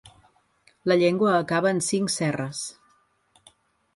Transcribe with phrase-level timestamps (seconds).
[0.91, 2.65] La llengua acaba en cinc cerres.